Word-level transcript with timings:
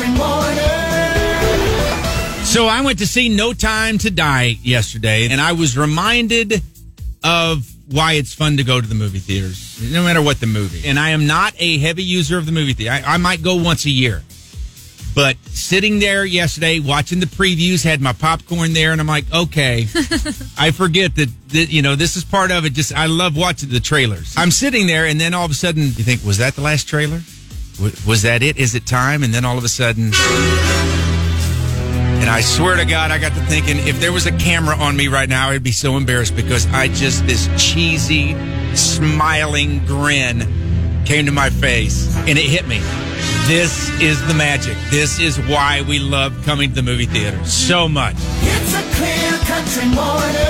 morning. 0.00 0.58
So 2.44 2.66
I 2.66 2.82
went 2.84 2.98
to 3.00 3.06
see 3.06 3.28
No 3.28 3.52
Time 3.52 3.98
to 3.98 4.10
Die 4.10 4.56
yesterday, 4.62 5.28
and 5.30 5.40
I 5.40 5.52
was 5.52 5.76
reminded 5.76 6.62
of 7.22 7.68
why 7.90 8.12
it's 8.14 8.32
fun 8.34 8.56
to 8.58 8.64
go 8.64 8.80
to 8.80 8.86
the 8.86 8.94
movie 8.94 9.18
theaters, 9.18 9.80
no 9.92 10.04
matter 10.04 10.22
what 10.22 10.40
the 10.40 10.46
movie. 10.46 10.88
And 10.88 10.98
I 10.98 11.10
am 11.10 11.26
not 11.26 11.54
a 11.58 11.78
heavy 11.78 12.02
user 12.02 12.38
of 12.38 12.46
the 12.46 12.52
movie 12.52 12.72
theater. 12.72 13.04
I, 13.06 13.14
I 13.14 13.16
might 13.16 13.42
go 13.42 13.56
once 13.56 13.84
a 13.84 13.90
year. 13.90 14.22
But 15.14 15.36
sitting 15.46 16.00
there 16.00 16.24
yesterday, 16.24 16.80
watching 16.80 17.20
the 17.20 17.26
previews, 17.26 17.84
had 17.84 18.00
my 18.00 18.12
popcorn 18.12 18.72
there, 18.72 18.90
and 18.90 19.00
I'm 19.00 19.06
like, 19.06 19.32
okay, 19.32 19.82
I 20.58 20.72
forget 20.72 21.14
that, 21.14 21.30
that, 21.48 21.70
you 21.70 21.82
know, 21.82 21.94
this 21.94 22.16
is 22.16 22.24
part 22.24 22.50
of 22.50 22.64
it. 22.64 22.72
Just, 22.72 22.92
I 22.92 23.06
love 23.06 23.36
watching 23.36 23.68
the 23.68 23.78
trailers. 23.78 24.34
I'm 24.36 24.50
sitting 24.50 24.88
there, 24.88 25.06
and 25.06 25.20
then 25.20 25.32
all 25.32 25.44
of 25.44 25.52
a 25.52 25.54
sudden, 25.54 25.82
you 25.82 25.90
think, 25.90 26.24
was 26.24 26.38
that 26.38 26.54
the 26.54 26.62
last 26.62 26.88
trailer? 26.88 27.20
Was 27.80 28.22
that 28.22 28.42
it? 28.42 28.56
Is 28.56 28.74
it 28.74 28.86
time? 28.86 29.22
And 29.22 29.34
then 29.34 29.44
all 29.44 29.58
of 29.58 29.64
a 29.64 29.68
sudden, 29.68 30.12
and 32.24 32.30
I 32.30 32.40
swear 32.40 32.76
to 32.76 32.84
God, 32.84 33.10
I 33.10 33.18
got 33.18 33.34
to 33.34 33.40
thinking 33.46 33.76
if 33.78 34.00
there 34.00 34.12
was 34.12 34.26
a 34.26 34.32
camera 34.38 34.76
on 34.76 34.96
me 34.96 35.08
right 35.08 35.28
now, 35.28 35.50
I'd 35.50 35.62
be 35.62 35.72
so 35.72 35.96
embarrassed 35.96 36.36
because 36.36 36.66
I 36.72 36.88
just, 36.88 37.26
this 37.26 37.48
cheesy, 37.58 38.34
smiling 38.74 39.84
grin 39.84 41.04
came 41.04 41.26
to 41.26 41.32
my 41.32 41.50
face 41.50 42.16
and 42.16 42.38
it 42.38 42.46
hit 42.46 42.66
me. 42.66 42.78
This 43.46 43.90
is 44.00 44.26
the 44.26 44.34
magic. 44.34 44.76
This 44.90 45.18
is 45.18 45.38
why 45.38 45.82
we 45.86 45.98
love 45.98 46.40
coming 46.44 46.70
to 46.70 46.74
the 46.74 46.82
movie 46.82 47.06
theater 47.06 47.44
so 47.44 47.88
much. 47.88 48.16
It's 48.16 48.74
a 48.74 48.82
clear 48.96 49.38
country 49.44 49.86
morning. 49.94 50.43